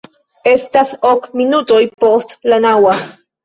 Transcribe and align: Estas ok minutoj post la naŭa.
Estas 0.51 0.93
ok 1.11 1.29
minutoj 1.43 1.79
post 2.07 2.37
la 2.53 2.61
naŭa. 2.69 2.99